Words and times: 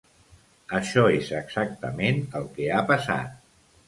Això 0.77 1.03
és 1.17 1.29
exactament 1.39 2.21
el 2.39 2.47
que 2.57 2.71
ha 2.71 2.81
passat! 2.89 3.37